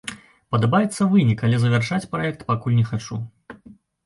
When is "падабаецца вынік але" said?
0.53-1.59